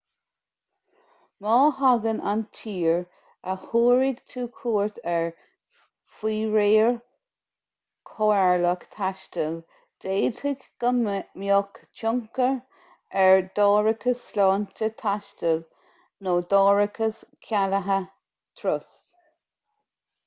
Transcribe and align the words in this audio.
má 1.45 1.55
thagann 1.79 2.21
an 2.29 2.39
tír 2.59 2.93
a 2.93 3.51
thabharfaidh 3.65 4.21
tú 4.31 4.45
cuairt 4.61 4.95
air 5.11 5.27
faoi 6.21 6.37
réir 6.55 6.89
comhairleach 8.11 8.85
taistil 8.95 9.59
d'fhéadfadh 10.05 10.65
go 10.85 10.91
mbeadh 11.01 11.81
tionchar 12.01 12.57
ar 13.25 13.41
d'árachas 13.61 14.23
sláinte 14.31 14.89
taistil 15.03 15.61
nó 16.29 16.33
d'árachas 16.55 17.21
cealaithe 17.51 17.99
turais 18.63 18.97